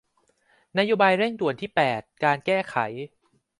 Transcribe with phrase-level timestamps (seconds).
[0.77, 2.75] นโยบายเร่งด่วนที่แปดการแก้ไข